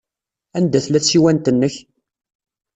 [0.57, 1.75] Anda tella tsiwant-nnek?